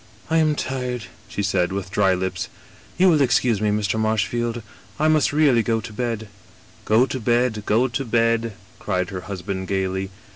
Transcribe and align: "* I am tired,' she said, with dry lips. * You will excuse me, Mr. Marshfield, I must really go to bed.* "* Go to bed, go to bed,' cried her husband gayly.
"* 0.25 0.29
I 0.31 0.37
am 0.37 0.55
tired,' 0.55 1.05
she 1.27 1.43
said, 1.43 1.71
with 1.71 1.91
dry 1.91 2.15
lips. 2.15 2.49
* 2.73 2.97
You 2.97 3.07
will 3.07 3.21
excuse 3.21 3.61
me, 3.61 3.69
Mr. 3.69 3.99
Marshfield, 3.99 4.63
I 4.99 5.07
must 5.07 5.31
really 5.31 5.61
go 5.61 5.79
to 5.79 5.93
bed.* 5.93 6.27
"* 6.67 6.85
Go 6.85 7.05
to 7.05 7.19
bed, 7.19 7.61
go 7.67 7.87
to 7.87 8.03
bed,' 8.03 8.53
cried 8.79 9.11
her 9.11 9.21
husband 9.21 9.67
gayly. 9.67 10.09